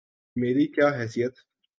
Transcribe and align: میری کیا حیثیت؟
میری 0.35 0.67
کیا 0.67 0.89
حیثیت؟ 0.99 1.35